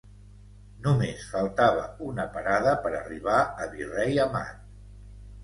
Només 0.85 1.25
faltava 1.33 1.83
una 2.13 2.25
parada 2.39 2.73
per 2.87 2.93
arribar 3.01 3.37
a 3.45 3.69
Virrei 3.77 4.19
Amat. 4.27 4.67